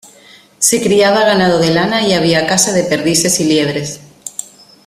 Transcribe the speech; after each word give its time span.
Se 0.57 0.81
criaba 0.81 1.23
ganado 1.25 1.59
de 1.59 1.69
lana 1.69 2.01
y 2.01 2.13
había 2.13 2.47
caza 2.47 2.71
de 2.73 2.85
perdices 2.85 3.39
y 3.39 3.43
liebres. 3.43 3.99